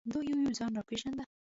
[0.11, 1.23] دوی یو یو ځان را پېژانده.